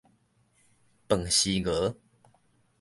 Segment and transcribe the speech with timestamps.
[1.07, 1.95] 飯匙鵝